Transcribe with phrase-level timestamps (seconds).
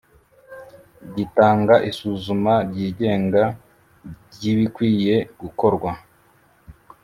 [1.15, 3.43] gitanga isuzuma ryigenga
[4.33, 5.91] ry’ ibikwiye gukorwa